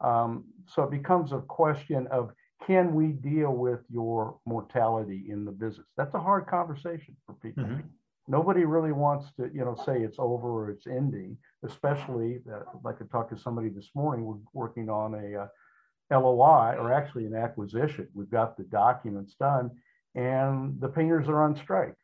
Um, 0.00 0.44
so 0.66 0.82
it 0.82 0.90
becomes 0.90 1.32
a 1.32 1.40
question 1.40 2.06
of 2.08 2.30
can 2.66 2.94
we 2.94 3.08
deal 3.08 3.52
with 3.52 3.80
your 3.90 4.38
mortality 4.46 5.26
in 5.28 5.44
the 5.44 5.52
business? 5.52 5.86
That's 5.96 6.14
a 6.14 6.20
hard 6.20 6.46
conversation 6.46 7.16
for 7.26 7.34
people. 7.34 7.64
Mm-hmm. 7.64 7.86
Nobody 8.26 8.64
really 8.64 8.92
wants 8.92 9.26
to, 9.36 9.50
you 9.54 9.64
know, 9.64 9.74
say 9.86 10.02
it's 10.02 10.18
over 10.18 10.48
or 10.48 10.70
it's 10.70 10.86
ending, 10.86 11.38
especially 11.64 12.40
uh, 12.52 12.60
like 12.84 12.96
I 13.00 13.04
talked 13.10 13.34
to 13.34 13.40
somebody 13.40 13.70
this 13.70 13.90
morning. 13.94 14.26
We're 14.26 14.36
working 14.52 14.90
on 14.90 15.14
a 15.14 15.44
uh, 15.44 16.20
LOI 16.20 16.76
or 16.78 16.92
actually 16.92 17.24
an 17.26 17.34
acquisition. 17.34 18.08
We've 18.12 18.30
got 18.30 18.56
the 18.56 18.64
documents 18.64 19.34
done, 19.40 19.70
and 20.14 20.78
the 20.80 20.88
painters 20.88 21.28
are 21.28 21.42
on 21.42 21.56
strike. 21.56 21.94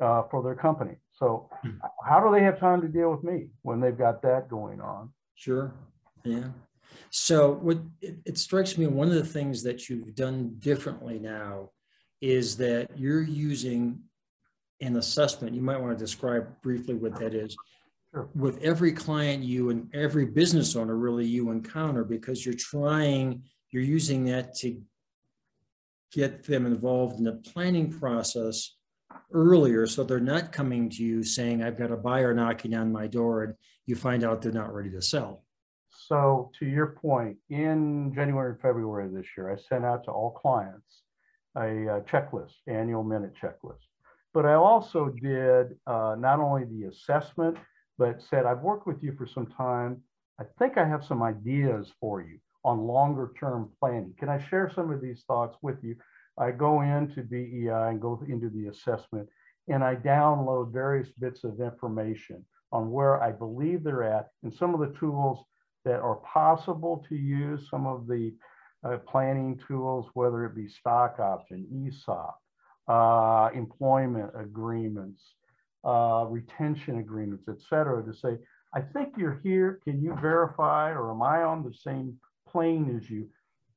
Uh, 0.00 0.22
for 0.30 0.42
their 0.42 0.54
company. 0.54 0.96
So 1.12 1.48
Hmm. 1.62 1.78
how 2.04 2.20
do 2.24 2.34
they 2.34 2.42
have 2.42 2.58
time 2.58 2.80
to 2.82 2.88
deal 2.88 3.10
with 3.10 3.22
me 3.22 3.50
when 3.62 3.80
they've 3.80 3.96
got 3.96 4.22
that 4.22 4.48
going 4.48 4.80
on? 4.80 5.12
Sure, 5.34 5.72
yeah. 6.24 6.48
So 7.10 7.52
what, 7.52 7.78
it, 8.00 8.16
it 8.24 8.38
strikes 8.38 8.76
me, 8.76 8.86
one 8.86 9.08
of 9.08 9.14
the 9.14 9.24
things 9.24 9.62
that 9.62 9.88
you've 9.88 10.14
done 10.14 10.56
differently 10.58 11.18
now 11.18 11.70
is 12.20 12.56
that 12.56 12.90
you're 12.96 13.22
using 13.22 14.00
an 14.80 14.96
assessment. 14.96 15.54
You 15.54 15.62
might 15.62 15.80
want 15.80 15.96
to 15.96 16.04
describe 16.04 16.60
briefly 16.62 16.94
what 16.94 17.16
that 17.20 17.34
is. 17.34 17.56
Sure. 18.10 18.28
With 18.34 18.62
every 18.62 18.92
client 18.92 19.42
you 19.44 19.70
and 19.70 19.92
every 19.94 20.24
business 20.24 20.76
owner 20.76 20.96
really 20.96 21.26
you 21.26 21.50
encounter, 21.50 22.04
because 22.04 22.44
you're 22.44 22.54
trying, 22.54 23.42
you're 23.70 23.82
using 23.82 24.24
that 24.24 24.54
to 24.56 24.80
get 26.12 26.44
them 26.44 26.66
involved 26.66 27.18
in 27.18 27.24
the 27.24 27.32
planning 27.32 27.90
process 27.90 28.76
earlier, 29.32 29.86
so 29.86 30.04
they're 30.04 30.20
not 30.20 30.52
coming 30.52 30.88
to 30.90 31.02
you 31.02 31.22
saying, 31.22 31.62
I've 31.62 31.78
got 31.78 31.90
a 31.90 31.96
buyer 31.96 32.34
knocking 32.34 32.74
on 32.74 32.92
my 32.92 33.06
door, 33.06 33.44
and 33.44 33.54
you 33.86 33.96
find 33.96 34.24
out 34.24 34.42
they're 34.42 34.52
not 34.52 34.74
ready 34.74 34.90
to 34.90 35.02
sell. 35.02 35.44
So 35.90 36.50
to 36.58 36.66
your 36.66 36.88
point, 37.00 37.38
in 37.50 38.12
January 38.14 38.52
and 38.52 38.60
February 38.60 39.06
of 39.06 39.12
this 39.12 39.26
year, 39.36 39.52
I 39.52 39.56
sent 39.56 39.84
out 39.84 40.04
to 40.04 40.10
all 40.10 40.32
clients 40.32 41.02
a 41.56 41.60
uh, 41.60 42.00
checklist, 42.00 42.54
annual 42.66 43.04
minute 43.04 43.32
checklist. 43.40 43.86
But 44.32 44.44
I 44.44 44.54
also 44.54 45.08
did 45.08 45.76
uh, 45.86 46.16
not 46.18 46.40
only 46.40 46.64
the 46.64 46.88
assessment, 46.88 47.56
but 47.96 48.20
said, 48.28 48.44
I've 48.44 48.62
worked 48.62 48.86
with 48.86 49.02
you 49.02 49.14
for 49.16 49.26
some 49.26 49.46
time. 49.46 50.02
I 50.40 50.44
think 50.58 50.76
I 50.76 50.86
have 50.86 51.04
some 51.04 51.22
ideas 51.22 51.92
for 52.00 52.20
you 52.20 52.38
on 52.64 52.80
longer 52.80 53.32
term 53.38 53.70
planning. 53.78 54.14
Can 54.18 54.28
I 54.28 54.44
share 54.48 54.70
some 54.74 54.90
of 54.90 55.00
these 55.00 55.22
thoughts 55.28 55.56
with 55.62 55.76
you? 55.82 55.96
I 56.38 56.50
go 56.50 56.82
into 56.82 57.22
BEI 57.22 57.90
and 57.90 58.00
go 58.00 58.22
into 58.28 58.50
the 58.50 58.68
assessment 58.68 59.28
and 59.68 59.82
I 59.82 59.96
download 59.96 60.72
various 60.72 61.08
bits 61.18 61.44
of 61.44 61.60
information 61.60 62.44
on 62.72 62.90
where 62.90 63.22
I 63.22 63.30
believe 63.30 63.82
they're 63.82 64.02
at 64.02 64.28
and 64.42 64.52
some 64.52 64.74
of 64.74 64.80
the 64.80 64.98
tools 64.98 65.44
that 65.84 66.00
are 66.00 66.16
possible 66.16 67.04
to 67.08 67.14
use, 67.14 67.68
some 67.70 67.86
of 67.86 68.06
the 68.06 68.34
uh, 68.84 68.98
planning 68.98 69.60
tools, 69.66 70.06
whether 70.14 70.44
it 70.44 70.54
be 70.54 70.68
stock 70.68 71.18
option, 71.18 71.66
ESOP, 71.86 72.36
uh, 72.88 73.50
employment 73.54 74.30
agreements, 74.38 75.22
uh, 75.84 76.26
retention 76.28 76.98
agreements, 76.98 77.44
et 77.48 77.60
cetera, 77.68 78.02
to 78.04 78.14
say, 78.14 78.38
I 78.74 78.80
think 78.80 79.14
you're 79.16 79.40
here. 79.42 79.80
Can 79.84 80.02
you 80.02 80.16
verify 80.20 80.90
or 80.90 81.12
am 81.12 81.22
I 81.22 81.42
on 81.42 81.62
the 81.62 81.72
same 81.72 82.18
plane 82.48 82.98
as 83.00 83.08
you? 83.08 83.28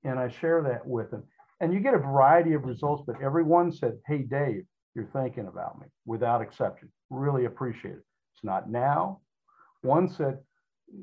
And 0.03 0.17
I 0.17 0.29
share 0.29 0.61
that 0.63 0.85
with 0.85 1.11
them. 1.11 1.23
And 1.59 1.73
you 1.73 1.79
get 1.79 1.93
a 1.93 1.99
variety 1.99 2.53
of 2.53 2.61
mm-hmm. 2.61 2.69
results, 2.69 3.03
but 3.05 3.21
everyone 3.21 3.71
said, 3.71 3.97
Hey, 4.05 4.19
Dave, 4.19 4.63
you're 4.95 5.09
thinking 5.13 5.47
about 5.47 5.79
me 5.79 5.87
without 6.05 6.41
exception. 6.41 6.91
Really 7.09 7.45
appreciate 7.45 7.95
it. 7.95 8.05
It's 8.35 8.43
not 8.43 8.69
now. 8.69 9.21
One 9.81 10.07
said, 10.07 10.39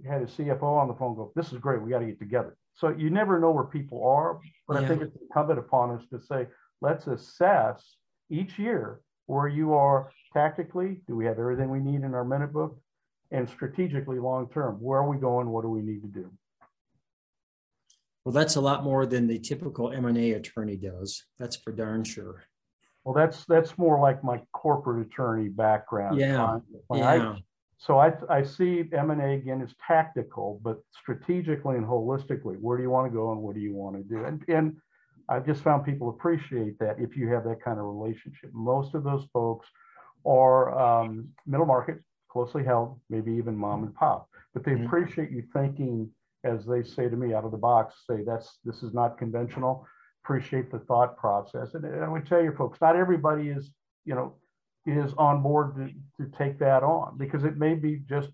had 0.09 0.23
a 0.23 0.27
CFO 0.27 0.63
on 0.63 0.89
the 0.89 0.95
phone 0.95 1.15
go, 1.15 1.33
This 1.35 1.53
is 1.53 1.59
great. 1.59 1.83
We 1.83 1.91
got 1.91 2.01
to 2.01 2.07
get 2.07 2.19
together. 2.19 2.57
So 2.75 2.89
you 2.89 3.11
never 3.11 3.39
know 3.39 3.51
where 3.51 3.65
people 3.65 4.07
are, 4.07 4.39
but 4.67 4.75
Yeah. 4.75 4.81
I 4.81 4.89
think 4.89 5.03
it's 5.03 5.17
incumbent 5.21 5.59
upon 5.59 5.91
us 5.93 6.05
to 6.11 6.21
say, 6.21 6.47
let's 6.81 7.07
assess 7.07 7.97
each 8.31 8.59
year 8.59 9.01
where 9.27 9.49
you 9.49 9.75
are 9.75 10.11
tactically. 10.33 11.01
Do 11.07 11.17
we 11.17 11.25
have 11.27 11.39
everything 11.39 11.71
we 11.71 11.81
need 11.81 12.03
in 12.03 12.15
our 12.15 12.25
minute 12.25 12.53
book? 12.53 12.79
And 13.31 13.49
strategically, 13.49 14.19
long 14.19 14.49
term, 14.51 14.77
where 14.81 15.01
are 15.01 15.09
we 15.09 15.17
going? 15.17 15.49
What 15.49 15.63
do 15.63 15.69
we 15.69 15.83
need 15.83 16.03
to 16.03 16.09
do? 16.09 16.31
Well, 18.25 18.33
that's 18.33 18.57
a 18.57 18.61
lot 18.61 18.83
more 18.85 19.05
than 19.05 19.27
the 19.27 19.39
typical 19.39 19.93
M 19.93 20.07
and 20.07 20.17
A 20.17 20.33
attorney 20.33 20.77
does. 20.77 21.25
That's 21.39 21.57
for 21.57 21.73
darn 21.73 22.05
sure. 22.05 22.43
Well, 23.05 23.15
that's 23.15 23.45
that's 23.45 23.77
more 23.77 24.01
like 24.01 24.25
my 24.25 24.41
corporate 24.53 25.07
attorney 25.07 25.49
background. 25.49 26.19
Yeah, 26.19 26.59
When 26.89 27.03
I- 27.03 27.17
Yeah, 27.17 27.37
so 27.77 27.99
I, 27.99 28.15
I 28.31 28.43
see 28.43 28.89
M 28.93 29.11
and 29.11 29.21
A 29.21 29.33
again 29.35 29.61
as 29.61 29.75
tactical, 29.87 30.59
but 30.65 30.81
strategically 30.99 31.77
and 31.77 31.85
holistically, 31.87 32.59
where 32.59 32.79
do 32.79 32.83
you 32.83 32.89
want 32.91 33.11
to 33.13 33.15
go 33.15 33.33
and 33.33 33.43
what 33.43 33.55
do 33.55 33.61
you 33.61 33.75
want 33.75 33.97
to 33.97 34.03
do? 34.03 34.25
And, 34.25 34.43
and 34.49 34.77
I've 35.29 35.45
just 35.45 35.63
found 35.63 35.85
people 35.85 36.09
appreciate 36.09 36.79
that 36.79 36.99
if 36.99 37.15
you 37.17 37.29
have 37.29 37.45
that 37.45 37.63
kind 37.63 37.79
of 37.79 37.85
relationship. 37.85 38.51
Most 38.55 38.95
of 38.95 39.05
those 39.05 39.27
folks 39.35 39.67
are 40.25 40.79
um, 40.79 41.29
middle 41.47 41.67
market, 41.67 41.99
closely 42.31 42.65
held, 42.65 42.99
maybe 43.11 43.33
even 43.33 43.55
mom 43.55 43.85
and 43.85 43.95
pop, 43.95 44.31
but 44.55 44.65
they 44.65 44.73
Mhm. 44.73 44.87
appreciate 44.87 45.31
you 45.31 45.43
thinking, 45.53 46.11
as 46.45 46.65
they 46.67 46.83
say 46.83 47.09
to 47.09 47.17
me 47.17 47.35
out 47.35 47.45
of 47.45 47.51
the 47.51 47.57
box, 47.57 47.95
say 48.09 48.23
that's 48.25 48.59
this 48.65 48.83
is 48.83 48.93
not 48.95 49.19
conventional. 49.19 49.87
Appreciate 50.25 50.71
the 50.71 50.79
thought 50.81 51.17
process, 51.17 51.75
and 51.75 51.85
I 52.03 52.09
would 52.09 52.27
tell 52.27 52.43
you, 52.43 52.53
folks, 52.57 52.81
not 52.81 52.97
everybody 52.97 53.49
is, 53.49 53.71
you 54.05 54.15
know, 54.15 54.35
is 54.87 55.13
on 55.19 55.43
board 55.43 55.75
to, 55.77 56.25
to 56.25 56.31
take 56.39 56.59
that 56.61 56.83
on 56.83 57.17
because 57.19 57.45
it 57.45 57.57
may 57.57 57.75
be 57.75 58.01
just 58.09 58.29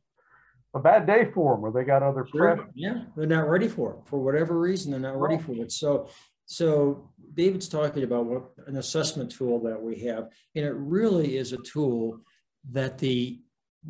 a 0.74 0.78
bad 0.78 1.06
day 1.06 1.30
for 1.34 1.54
them 1.54 1.64
or 1.64 1.72
they 1.72 1.84
got 1.84 2.02
other 2.02 2.26
sure. 2.30 2.54
pressure. 2.56 2.70
Yeah, 2.74 3.04
they're 3.16 3.26
not 3.26 3.48
ready 3.48 3.66
for 3.68 3.92
it. 3.94 3.98
For 4.06 4.20
whatever 4.20 4.58
reason, 4.58 4.90
they're 4.92 5.00
not 5.00 5.20
ready 5.20 5.36
Right. 5.36 5.44
for 5.44 5.52
it. 5.64 5.72
So, 5.72 6.08
so 6.46 7.10
David's 7.34 7.68
talking 7.68 8.02
about 8.04 8.26
what 8.26 8.50
an 8.66 8.76
assessment 8.76 9.30
tool 9.32 9.60
that 9.62 9.80
we 9.80 10.00
have, 10.00 10.28
and 10.54 10.64
it 10.64 10.74
really 10.74 11.36
is 11.36 11.52
a 11.52 11.58
tool 11.58 12.20
that 12.72 12.98
the 12.98 13.40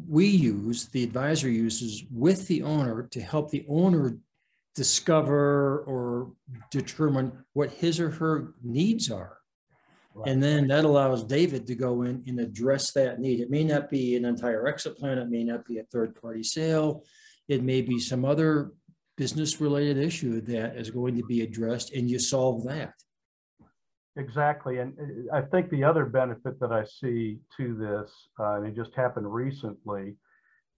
we 0.09 0.27
use, 0.27 0.87
the 0.87 1.03
advisor 1.03 1.49
uses 1.49 2.05
with 2.11 2.47
the 2.47 2.63
owner 2.63 3.09
to 3.11 3.21
help 3.21 3.51
the 3.51 3.65
owner 3.69 4.19
discover 4.75 5.81
or 5.81 6.33
determine 6.71 7.33
what 7.53 7.71
his 7.71 7.99
or 7.99 8.11
her 8.11 8.55
needs 8.63 9.11
are. 9.11 9.39
And 10.27 10.43
then 10.43 10.69
that 10.69 10.85
allows 10.85 11.25
David 11.25 11.67
to 11.69 11.75
go 11.75 12.03
in 12.03 12.23
and 12.27 12.41
address 12.41 12.93
that 12.93 13.21
need. 13.21 13.41
It 13.41 13.51
may 13.51 13.65
not 13.65 13.89
be 13.89 14.17
an 14.17 14.25
entire 14.25 14.67
exit 14.67 14.99
plan, 14.99 15.19
it 15.19 15.31
may 15.31 15.45
not 15.45 15.65
be 15.65 15.79
a 15.79 15.85
third-party 15.85 16.43
sale. 16.43 17.05
It 17.49 17.63
may 17.63 17.81
be 17.81 17.99
some 17.99 18.25
other 18.25 18.73
business-related 19.17 19.99
issue 19.99 20.41
that 20.43 20.77
is 20.77 20.91
going 20.91 21.17
to 21.17 21.25
be 21.25 21.43
addressed 21.43 21.93
and 21.93 22.09
you 22.09 22.19
solve 22.19 22.65
that. 22.65 22.95
Exactly. 24.17 24.79
And 24.79 25.29
uh, 25.33 25.37
I 25.37 25.43
think 25.43 25.71
the 25.71 25.85
other 25.85 26.05
benefit 26.05 26.59
that 26.61 26.73
I 26.73 26.85
see 26.85 27.39
to 27.57 27.77
this, 27.77 28.11
uh, 28.39 28.55
and 28.55 28.67
it 28.67 28.75
just 28.75 28.95
happened 28.95 29.33
recently, 29.33 30.17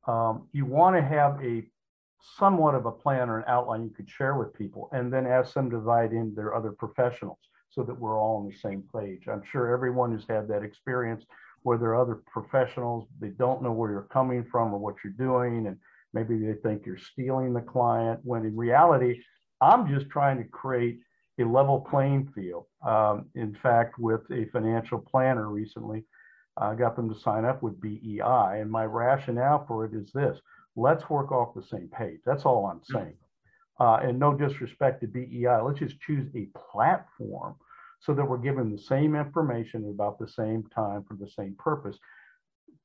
um, 0.06 0.48
you 0.52 0.66
want 0.66 0.96
to 0.96 1.02
have 1.02 1.42
a 1.42 1.64
somewhat 2.38 2.74
of 2.74 2.86
a 2.86 2.92
plan 2.92 3.28
or 3.28 3.38
an 3.38 3.44
outline 3.48 3.82
you 3.82 3.90
could 3.90 4.08
share 4.08 4.36
with 4.36 4.54
people 4.54 4.88
and 4.92 5.12
then 5.12 5.26
ask 5.26 5.54
them 5.54 5.70
to 5.70 5.76
divide 5.78 6.12
in 6.12 6.32
their 6.36 6.54
other 6.54 6.70
professionals 6.70 7.38
so 7.70 7.82
that 7.82 7.98
we're 7.98 8.20
all 8.20 8.36
on 8.36 8.48
the 8.48 8.56
same 8.56 8.84
page. 8.94 9.26
I'm 9.28 9.42
sure 9.50 9.72
everyone 9.72 10.12
has 10.12 10.24
had 10.28 10.46
that 10.48 10.62
experience 10.62 11.24
where 11.62 11.78
there 11.78 11.90
are 11.90 12.00
other 12.02 12.22
professionals, 12.26 13.08
they 13.20 13.28
don't 13.28 13.62
know 13.62 13.72
where 13.72 13.90
you're 13.90 14.02
coming 14.02 14.44
from 14.44 14.74
or 14.74 14.78
what 14.78 14.96
you're 15.02 15.12
doing, 15.12 15.66
and 15.66 15.76
maybe 16.12 16.36
they 16.36 16.54
think 16.54 16.84
you're 16.84 16.98
stealing 16.98 17.52
the 17.52 17.60
client, 17.60 18.20
when 18.24 18.44
in 18.44 18.56
reality, 18.56 19.20
I'm 19.60 19.88
just 19.88 20.10
trying 20.10 20.38
to 20.38 20.44
create 20.44 20.98
a 21.40 21.44
level 21.44 21.80
playing 21.80 22.30
field. 22.34 22.66
Um, 22.86 23.26
in 23.34 23.54
fact, 23.54 23.98
with 23.98 24.22
a 24.30 24.46
financial 24.46 24.98
planner 24.98 25.48
recently, 25.48 26.04
I 26.56 26.74
got 26.74 26.96
them 26.96 27.08
to 27.12 27.18
sign 27.18 27.44
up 27.44 27.62
with 27.62 27.80
BEI, 27.80 28.60
and 28.60 28.70
my 28.70 28.84
rationale 28.84 29.64
for 29.66 29.84
it 29.86 29.94
is 29.94 30.12
this: 30.12 30.38
let's 30.76 31.08
work 31.08 31.32
off 31.32 31.54
the 31.54 31.62
same 31.62 31.88
page. 31.88 32.20
That's 32.26 32.44
all 32.44 32.66
I'm 32.66 32.82
saying. 32.84 33.16
Uh, 33.80 33.98
and 34.02 34.18
no 34.18 34.34
disrespect 34.34 35.00
to 35.00 35.06
BEI, 35.06 35.60
let's 35.62 35.78
just 35.78 36.00
choose 36.00 36.28
a 36.36 36.48
platform 36.70 37.56
so 38.00 38.12
that 38.12 38.28
we're 38.28 38.38
given 38.38 38.70
the 38.70 38.82
same 38.82 39.14
information 39.14 39.84
at 39.84 39.90
about 39.90 40.18
the 40.18 40.28
same 40.28 40.64
time 40.74 41.04
for 41.04 41.14
the 41.14 41.30
same 41.30 41.54
purpose. 41.58 41.96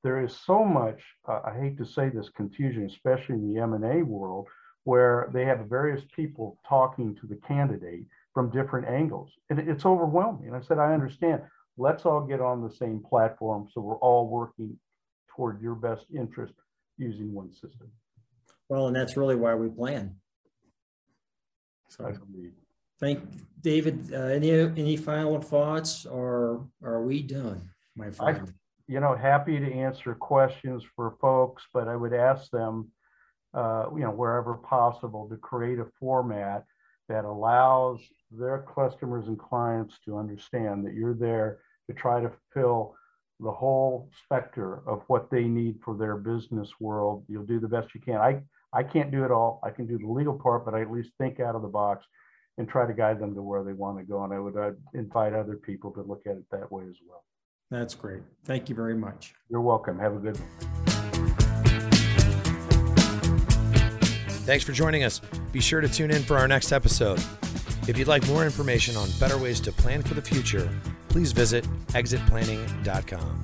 There 0.03 0.23
is 0.23 0.35
so 0.45 0.63
much, 0.63 1.01
uh, 1.27 1.41
I 1.43 1.59
hate 1.59 1.77
to 1.79 1.85
say 1.85 2.09
this, 2.09 2.29
confusion, 2.29 2.85
especially 2.85 3.35
in 3.35 3.53
the 3.53 3.59
M&A 3.61 4.03
world, 4.03 4.47
where 4.83 5.29
they 5.33 5.43
have 5.45 5.59
various 5.67 6.03
people 6.15 6.59
talking 6.67 7.15
to 7.15 7.27
the 7.27 7.39
candidate 7.47 8.05
from 8.37 8.51
different 8.51 8.87
angles. 8.87 9.31
And 9.49 9.57
it's 9.57 9.83
overwhelming. 9.83 10.45
And 10.45 10.55
I 10.55 10.61
said, 10.61 10.77
I 10.77 10.93
understand. 10.93 11.41
Let's 11.75 12.05
all 12.05 12.21
get 12.21 12.39
on 12.39 12.61
the 12.61 12.69
same 12.69 12.99
platform 13.03 13.67
so 13.73 13.81
we're 13.81 13.97
all 13.97 14.27
working 14.27 14.77
toward 15.35 15.59
your 15.59 15.73
best 15.73 16.05
interest 16.15 16.53
using 16.99 17.33
one 17.33 17.51
system. 17.51 17.89
Well, 18.69 18.85
and 18.85 18.95
that's 18.95 19.17
really 19.17 19.35
why 19.35 19.55
we 19.55 19.69
plan. 19.69 20.17
I 21.99 22.11
So, 22.11 22.13
thank, 22.99 23.23
David, 23.61 24.13
uh, 24.13 24.25
any, 24.25 24.51
any 24.51 24.97
final 24.97 25.41
thoughts 25.41 26.05
or 26.05 26.67
are 26.83 27.01
we 27.01 27.23
done, 27.23 27.71
my 27.95 28.11
friend? 28.11 28.53
you 28.87 28.99
know, 28.99 29.15
happy 29.15 29.59
to 29.59 29.73
answer 29.73 30.13
questions 30.13 30.83
for 30.95 31.15
folks, 31.19 31.63
but 31.73 31.87
I 31.87 31.95
would 31.95 32.13
ask 32.13 32.51
them, 32.51 32.91
uh, 33.55 33.85
you 33.95 34.01
know, 34.01 34.11
wherever 34.11 34.53
possible 34.53 35.27
to 35.27 35.37
create 35.37 35.79
a 35.79 35.87
format 35.99 36.65
that 37.09 37.25
allows 37.25 37.99
their 38.31 38.65
customers 38.75 39.27
and 39.27 39.39
clients 39.39 39.95
to 40.05 40.17
understand 40.17 40.85
that 40.85 40.93
you're 40.93 41.13
there 41.13 41.59
to 41.87 41.93
try 41.93 42.21
to 42.21 42.31
fill 42.53 42.95
the 43.39 43.51
whole 43.51 44.09
specter 44.23 44.81
of 44.87 45.03
what 45.07 45.29
they 45.29 45.43
need 45.43 45.79
for 45.83 45.95
their 45.95 46.17
business 46.17 46.69
world. 46.79 47.23
You'll 47.27 47.45
do 47.45 47.59
the 47.59 47.67
best 47.67 47.93
you 47.93 48.01
can. 48.01 48.17
I, 48.17 48.41
I 48.73 48.83
can't 48.83 49.11
do 49.11 49.23
it 49.23 49.31
all. 49.31 49.59
I 49.63 49.69
can 49.69 49.85
do 49.85 49.97
the 49.97 50.07
legal 50.07 50.37
part, 50.37 50.65
but 50.65 50.73
I 50.73 50.81
at 50.81 50.91
least 50.91 51.11
think 51.17 51.39
out 51.39 51.55
of 51.55 51.61
the 51.61 51.67
box 51.67 52.05
and 52.57 52.67
try 52.67 52.87
to 52.87 52.93
guide 52.93 53.19
them 53.19 53.35
to 53.35 53.41
where 53.41 53.63
they 53.63 53.73
want 53.73 53.99
to 53.99 54.03
go. 54.03 54.23
And 54.23 54.33
I 54.33 54.39
would 54.39 54.57
I'd 54.57 54.75
invite 54.93 55.33
other 55.33 55.55
people 55.55 55.91
to 55.91 56.01
look 56.01 56.23
at 56.25 56.33
it 56.33 56.45
that 56.51 56.71
way 56.71 56.85
as 56.89 56.97
well. 57.07 57.23
That's 57.69 57.93
great. 57.93 58.23
Thank 58.45 58.69
you 58.69 58.75
very 58.75 58.95
much. 58.95 59.33
You're 59.49 59.61
welcome. 59.61 59.99
Have 59.99 60.15
a 60.15 60.19
good 60.19 60.39
one. 60.39 60.86
Thanks 64.47 64.63
for 64.63 64.71
joining 64.71 65.03
us. 65.03 65.19
Be 65.51 65.59
sure 65.59 65.81
to 65.81 65.89
tune 65.89 66.09
in 66.09 66.23
for 66.23 66.37
our 66.37 66.47
next 66.47 66.71
episode. 66.71 67.19
If 67.85 67.97
you'd 67.97 68.07
like 68.07 68.25
more 68.29 68.45
information 68.45 68.95
on 68.95 69.09
better 69.19 69.37
ways 69.37 69.59
to 69.59 69.73
plan 69.73 70.01
for 70.01 70.13
the 70.13 70.21
future, 70.21 70.71
please 71.09 71.33
visit 71.33 71.65
exitplanning.com. 71.89 73.43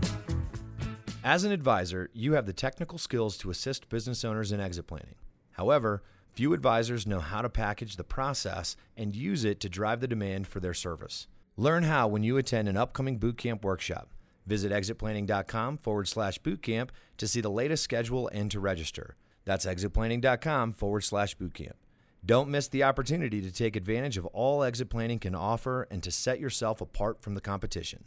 As 1.22 1.44
an 1.44 1.52
advisor, 1.52 2.10
you 2.14 2.36
have 2.36 2.46
the 2.46 2.54
technical 2.54 2.98
skills 2.98 3.38
to 3.40 3.50
assist 3.50 3.90
business 3.90 4.24
owners 4.24 4.54
in 4.54 4.62
exit 4.62 4.88
planning. 4.88 5.16
However, 5.52 6.04
few 6.32 6.54
advisors 6.54 7.06
know 7.06 7.20
how 7.20 7.42
to 7.42 7.50
package 7.50 7.98
the 7.98 8.06
process 8.06 8.78
and 8.96 9.14
use 9.14 9.44
it 9.44 9.60
to 9.60 9.68
drive 9.68 10.00
the 10.00 10.08
demand 10.08 10.48
for 10.48 10.62
their 10.62 10.74
service. 10.74 11.28
Learn 11.58 11.84
how 11.84 12.08
when 12.08 12.24
you 12.24 12.38
attend 12.38 12.70
an 12.70 12.78
upcoming 12.78 13.20
bootcamp 13.20 13.64
workshop. 13.64 14.08
Visit 14.46 14.72
exitplanning.com 14.72 15.80
forward 15.80 16.08
slash 16.08 16.40
bootcamp 16.40 16.92
to 17.18 17.28
see 17.28 17.42
the 17.42 17.52
latest 17.52 17.84
schedule 17.84 18.30
and 18.30 18.50
to 18.52 18.62
register. 18.62 19.18
That's 19.46 19.66
exitplanning.com 19.66 20.74
forward 20.74 21.02
slash 21.02 21.38
bootcamp. 21.38 21.74
Don't 22.26 22.50
miss 22.50 22.70
the 22.70 22.84
opportunity 22.84 23.42
to 23.42 23.52
take 23.52 23.76
advantage 23.76 24.18
of 24.18 24.26
all 24.28 24.64
exit 24.64 24.90
planning 24.90 25.20
can 25.20 25.36
offer 25.36 25.88
and 25.92 26.02
to 26.04 26.12
set 26.12 26.40
yourself 26.40 26.80
apart 26.80 27.22
from 27.22 27.36
the 27.36 27.42
competition. 27.42 28.06